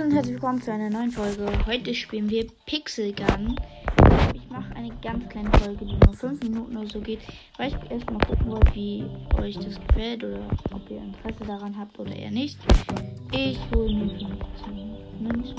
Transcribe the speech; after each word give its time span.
Hallo 0.00 0.08
und 0.08 0.16
herzlich 0.16 0.36
willkommen 0.36 0.62
zu 0.62 0.72
einer 0.72 0.88
neuen 0.88 1.10
Folge. 1.10 1.46
Heute 1.66 1.94
spielen 1.94 2.30
wir 2.30 2.46
Pixel 2.64 3.12
Gun. 3.12 3.54
Ich 4.34 4.48
mache 4.48 4.74
eine 4.74 4.88
ganz 5.02 5.28
kleine 5.28 5.50
Folge, 5.58 5.84
die 5.84 5.92
nur 5.92 6.14
5 6.14 6.42
Minuten 6.42 6.74
oder 6.78 6.88
so 6.88 7.00
geht, 7.02 7.20
weil 7.58 7.68
ich 7.68 7.90
erstmal 7.90 8.18
gucken 8.20 8.50
wollte, 8.50 8.74
wie 8.74 9.04
euch 9.38 9.58
das 9.58 9.78
gefällt 9.88 10.24
oder 10.24 10.40
ob 10.72 10.90
ihr 10.90 11.02
Interesse 11.02 11.44
daran 11.46 11.78
habt 11.78 11.98
oder 11.98 12.16
eher 12.16 12.30
nicht. 12.30 12.58
Ich 13.30 13.58
hole 13.74 13.92
mir 13.92 14.08
15 14.08 14.32
Münzen. 15.20 15.56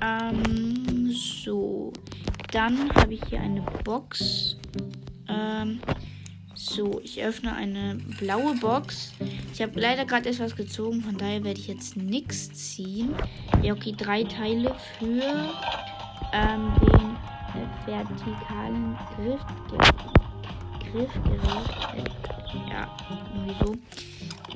Ähm, 0.00 1.12
so. 1.12 1.92
Dann 2.50 2.92
habe 2.96 3.14
ich 3.14 3.24
hier 3.26 3.40
eine 3.40 3.62
Box. 3.84 4.56
Ähm, 5.28 5.78
so, 6.72 7.00
ich 7.02 7.22
öffne 7.22 7.54
eine 7.54 7.98
blaue 8.18 8.54
Box. 8.56 9.12
Ich 9.52 9.60
habe 9.60 9.78
leider 9.78 10.04
gerade 10.04 10.28
etwas 10.28 10.56
gezogen, 10.56 11.02
von 11.02 11.16
daher 11.16 11.44
werde 11.44 11.60
ich 11.60 11.68
jetzt 11.68 11.96
nichts 11.96 12.52
ziehen. 12.52 13.14
Ja, 13.62 13.74
okay, 13.74 13.94
drei 13.96 14.24
Teile 14.24 14.74
für 14.98 15.22
ähm, 16.32 16.72
den 16.80 17.16
äh, 17.54 17.86
vertikalen 17.86 18.96
Griffgerät. 19.16 19.94
Griffgerät. 20.90 21.68
Äh, 21.96 22.70
ja, 22.70 22.96
irgendwie 23.34 23.64
so. 23.64 23.76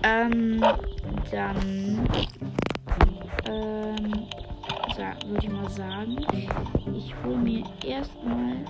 Ähm, 0.03 0.61
dann 1.31 2.09
ähm, 3.49 4.27
würde 5.27 5.47
ich 5.47 5.49
mal 5.51 5.69
sagen, 5.69 6.17
ich 6.95 7.15
hole 7.25 7.37
mir 7.37 7.65
erstmal 7.85 8.65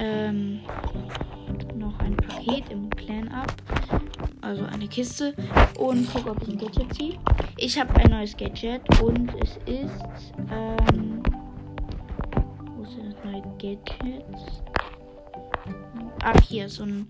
ähm, 0.00 0.60
Paket 2.44 2.70
im 2.70 2.90
Clan 2.90 3.28
ab. 3.28 3.52
Also 4.40 4.64
eine 4.64 4.86
Kiste. 4.88 5.34
Und 5.78 6.12
gucke, 6.12 6.30
ob 6.30 6.42
ich 6.42 6.48
ein 6.48 6.58
Gadget 6.58 6.94
ziehe. 6.94 7.18
Ich 7.56 7.78
habe 7.78 7.94
ein 7.96 8.10
neues 8.10 8.36
Gadget 8.36 8.82
und 9.00 9.32
es 9.42 9.56
ist. 9.66 10.04
Ähm, 10.50 11.22
wo 12.76 12.84
denn 12.84 13.10
das 13.12 13.24
neue 13.24 13.42
Gadget? 13.58 14.24
Ach, 16.22 16.40
hier, 16.42 16.68
so 16.68 16.84
ein 16.84 17.08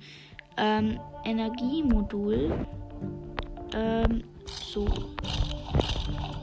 ähm, 0.56 1.00
Energiemodul. 1.25 2.67
Ähm, 3.75 4.25
so. 4.47 4.86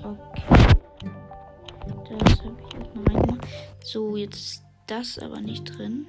Okay. 0.03 0.41
Das 2.09 2.39
habe 2.41 2.57
ich 2.67 2.75
erstmal 2.75 3.05
reingemacht. 3.05 3.47
So, 3.83 4.17
jetzt 4.17 4.35
ist 4.35 4.63
das 4.87 5.17
aber 5.19 5.39
nicht 5.39 5.77
drin. 5.77 6.07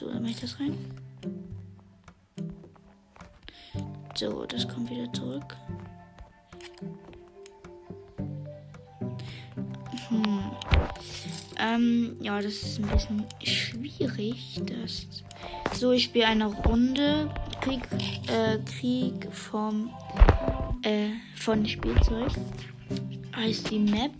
So, 0.00 0.08
dann 0.08 0.22
mache 0.22 0.30
ich 0.30 0.40
das 0.40 0.58
rein. 0.58 0.78
So, 4.14 4.46
das 4.46 4.66
kommt 4.66 4.90
wieder 4.90 5.12
zurück. 5.12 5.54
Hm. 10.08 10.52
Ähm, 11.58 12.16
ja, 12.22 12.40
das 12.40 12.62
ist 12.62 12.78
ein 12.78 12.88
bisschen 12.88 13.24
schwierig. 13.44 14.62
Das 14.64 15.06
so, 15.78 15.92
ich 15.92 16.04
spiele 16.04 16.28
eine 16.28 16.46
Runde 16.46 17.28
Krieg, 17.60 17.82
äh, 18.28 18.56
Krieg 18.78 19.28
vom 19.30 19.90
äh, 20.80 21.10
von 21.36 21.66
Spielzeug. 21.66 22.32
Heißt 23.36 23.70
die 23.70 23.78
Map. 23.78 24.12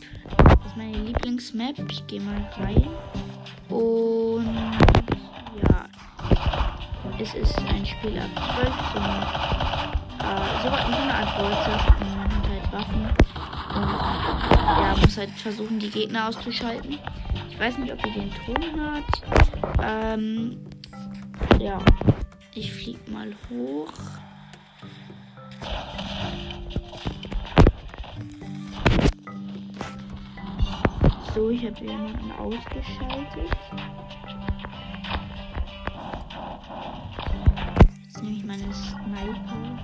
Das 0.44 0.66
ist 0.66 0.76
meine 0.76 0.98
Lieblingsmap. 0.98 1.90
Ich 1.90 2.06
gehe 2.06 2.20
mal 2.20 2.50
rein. 2.58 2.86
Und 3.70 4.99
es 7.20 7.34
ist 7.34 7.58
ein 7.58 7.84
Spiel 7.84 8.18
ab 8.18 8.30
12, 8.34 8.74
so, 8.94 9.00
äh, 10.24 10.38
so, 10.62 10.68
so 10.68 11.02
eine 11.02 11.14
Art 11.14 11.36
Bolzer. 11.36 11.78
Man 12.16 12.34
hat 12.34 12.48
halt 12.48 12.72
Waffen 12.72 13.04
und 13.74 14.82
ja, 14.82 14.96
muss 15.00 15.16
halt 15.18 15.30
versuchen, 15.30 15.78
die 15.78 15.90
Gegner 15.90 16.28
auszuschalten. 16.28 16.98
Ich 17.50 17.60
weiß 17.60 17.78
nicht, 17.78 17.92
ob 17.92 18.04
ihr 18.06 18.12
den 18.12 18.30
Ton 18.30 18.74
hört. 18.74 19.22
Ähm, 19.82 20.58
ja, 21.58 21.78
ich 22.54 22.72
flieg 22.72 23.06
mal 23.10 23.34
hoch. 23.50 23.92
So, 31.34 31.50
ich 31.50 31.64
habe 31.66 31.80
jemanden 31.84 32.32
ausgeschaltet. 32.32 33.50
Meine 38.22 38.72
Sniper. 38.72 39.78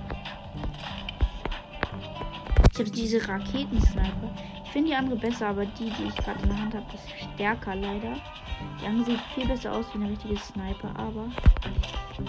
Ich 2.72 2.78
habe 2.78 2.90
diese 2.90 3.26
Raketen-Sniper. 3.26 4.30
Ich 4.64 4.70
finde 4.70 4.90
die 4.90 4.94
andere 4.94 5.16
besser, 5.16 5.48
aber 5.48 5.64
die, 5.64 5.90
die 5.90 6.04
ich 6.08 6.16
gerade 6.16 6.42
in 6.42 6.48
der 6.48 6.60
Hand 6.60 6.74
habe, 6.74 6.86
ist 6.94 7.34
stärker 7.34 7.74
leider. 7.74 8.16
Die 8.80 8.86
andere 8.86 9.04
sieht 9.12 9.20
viel 9.34 9.46
besser 9.46 9.72
aus 9.72 9.86
wie 9.92 10.02
eine 10.02 10.10
richtige 10.10 10.36
Sniper, 10.36 10.90
aber 10.96 11.28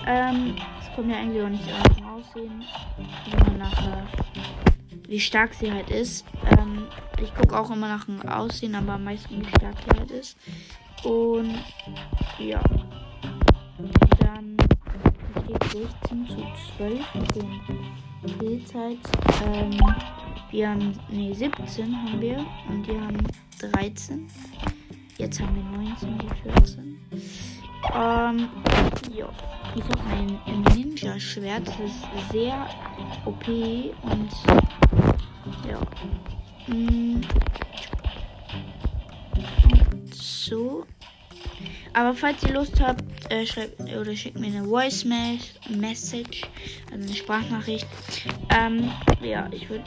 ähm, 0.05 0.55
es 0.79 0.95
kommt 0.95 1.11
ja 1.11 1.17
eigentlich 1.17 1.43
auch 1.43 1.49
nicht 1.49 1.67
an 1.73 1.95
zum 1.95 2.05
Aussehen, 2.05 2.63
sondern 3.29 3.57
nach 3.57 3.87
äh, 3.87 4.03
wie 5.07 5.19
stark 5.19 5.53
sie 5.53 5.71
halt 5.71 5.89
ist. 5.89 6.25
Ähm, 6.57 6.87
ich 7.21 7.33
gucke 7.33 7.57
auch 7.57 7.69
immer 7.71 7.87
nach 7.87 8.05
dem 8.05 8.21
Aussehen, 8.27 8.75
aber 8.75 8.93
am 8.93 9.03
meisten 9.03 9.41
wie 9.41 9.49
stark 9.49 9.75
sie 9.83 9.99
halt 9.99 10.11
ist. 10.11 10.37
Und 11.03 11.55
ja. 12.39 12.61
16 15.47 16.27
zu 16.27 16.35
12 16.77 17.15
mit 17.15 18.31
Spielzeit. 18.31 18.97
Ähm, 19.45 19.79
wir 20.51 20.69
haben, 20.69 20.99
nee, 21.09 21.33
17 21.33 21.95
haben 21.95 22.21
wir 22.21 22.45
und 22.69 22.87
wir 22.87 22.99
haben 22.99 23.17
13. 23.59 24.27
Jetzt 25.17 25.39
haben 25.39 25.55
wir 25.55 25.63
19 25.63 26.21
wie 26.21 26.49
14. 26.51 26.99
Ähm, 27.95 28.49
ja. 29.15 29.29
Ich 29.75 29.83
habe 29.83 29.99
mein 30.07 30.39
Ninja-Schwert. 30.75 31.67
Das 31.67 31.79
ist 31.79 32.31
sehr 32.31 32.67
OP 33.25 33.47
und 33.47 34.31
ja. 35.67 35.79
Mm. 36.67 37.21
So. 40.13 40.85
Aber 41.93 42.13
falls 42.13 42.43
ihr 42.43 42.53
Lust 42.53 42.79
habt, 42.79 43.03
äh, 43.31 43.45
schreibt 43.45 43.79
oder 43.81 44.15
schickt 44.15 44.39
mir 44.39 44.47
eine 44.47 44.65
Voice 44.65 45.05
Message, 45.05 46.43
also 46.91 47.03
eine 47.03 47.15
Sprachnachricht. 47.15 47.87
Ähm, 48.57 48.91
ja, 49.21 49.47
ich 49.51 49.69
würde 49.69 49.83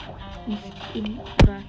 mich 0.47 0.59
in, 0.93 1.19
oder 1.43 1.61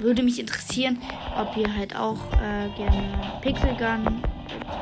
würde 0.00 0.22
mich 0.22 0.38
interessieren, 0.38 0.98
ob 1.36 1.56
ihr 1.56 1.74
halt 1.74 1.96
auch 1.96 2.32
äh, 2.34 2.68
gerne 2.76 3.40
Pixel 3.42 3.74
Gun 3.76 4.22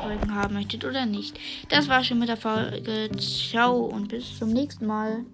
Folgen 0.01 0.35
haben 0.35 0.53
möchtet 0.53 0.85
oder 0.85 1.05
nicht. 1.05 1.39
Das 1.69 1.87
war 1.87 2.03
schon 2.03 2.19
mit 2.19 2.29
der 2.29 2.37
Folge. 2.37 3.09
Ciao 3.17 3.85
und 3.85 4.09
bis 4.09 4.37
zum 4.37 4.49
nächsten 4.49 4.85
Mal. 4.85 5.25